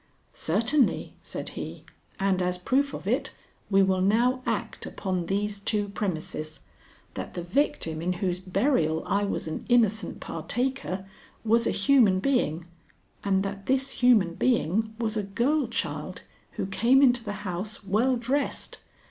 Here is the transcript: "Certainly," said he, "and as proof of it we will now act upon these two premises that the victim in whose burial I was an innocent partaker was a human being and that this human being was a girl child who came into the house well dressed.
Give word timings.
"Certainly," 0.33 1.13
said 1.21 1.49
he, 1.49 1.85
"and 2.19 2.41
as 2.41 2.57
proof 2.57 2.91
of 2.95 3.05
it 3.07 3.33
we 3.69 3.83
will 3.83 4.01
now 4.01 4.41
act 4.47 4.87
upon 4.87 5.27
these 5.27 5.59
two 5.59 5.89
premises 5.89 6.61
that 7.13 7.35
the 7.35 7.43
victim 7.43 8.01
in 8.01 8.13
whose 8.13 8.39
burial 8.39 9.03
I 9.05 9.25
was 9.25 9.47
an 9.47 9.63
innocent 9.69 10.19
partaker 10.19 11.05
was 11.45 11.67
a 11.67 11.69
human 11.69 12.19
being 12.19 12.65
and 13.23 13.43
that 13.43 13.67
this 13.67 13.91
human 13.91 14.33
being 14.33 14.95
was 14.97 15.17
a 15.17 15.21
girl 15.23 15.67
child 15.67 16.23
who 16.53 16.65
came 16.65 17.03
into 17.03 17.23
the 17.23 17.33
house 17.45 17.83
well 17.83 18.15
dressed. 18.17 18.79